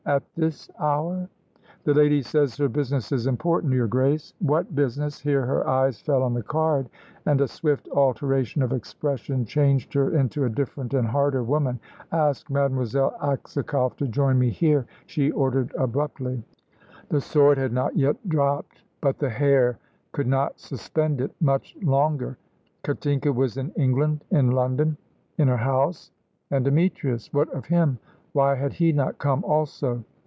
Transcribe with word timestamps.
"At 0.07 0.23
this 0.35 0.67
hour?" 0.79 1.29
"The 1.83 1.93
lady 1.93 2.23
says 2.23 2.57
her 2.57 2.67
business 2.67 3.11
is 3.11 3.27
important, 3.27 3.71
your 3.73 3.85
Grace." 3.87 4.33
"What 4.39 4.73
business?" 4.73 5.19
here 5.21 5.45
her 5.45 5.65
eyes 5.67 6.01
fell 6.01 6.23
on 6.23 6.33
the 6.33 6.41
card, 6.41 6.89
and 7.27 7.39
a 7.39 7.47
swift 7.47 7.87
alteration 7.89 8.63
of 8.63 8.73
expression 8.73 9.45
changed 9.45 9.93
her 9.93 10.17
into 10.17 10.43
a 10.45 10.49
different 10.49 10.95
and 10.95 11.07
harder 11.07 11.43
woman. 11.43 11.79
"Ask 12.11 12.49
Mademoiselle 12.49 13.15
Aksakoff 13.21 13.95
to 13.97 14.07
join 14.07 14.39
me 14.39 14.49
here," 14.49 14.87
she 15.05 15.29
ordered 15.29 15.71
abruptly. 15.77 16.43
The 17.09 17.21
sword 17.21 17.59
had 17.59 17.71
not 17.71 17.95
yet 17.95 18.27
dropped, 18.27 18.81
but 19.01 19.19
the 19.19 19.29
hair 19.29 19.77
could 20.13 20.27
not 20.27 20.59
suspend 20.59 21.21
it 21.21 21.33
much 21.39 21.77
longer. 21.79 22.39
Katinka 22.81 23.31
was 23.31 23.55
in 23.55 23.69
England, 23.73 24.23
in 24.31 24.49
London, 24.49 24.97
in 25.37 25.47
her 25.47 25.57
house. 25.57 26.09
And 26.49 26.65
Demetrius? 26.65 27.31
What 27.31 27.53
of 27.53 27.65
him? 27.67 27.99
Why 28.33 28.55
had 28.55 28.71
he 28.71 28.93
not 28.93 29.17
come 29.17 29.43
also? 29.43 30.05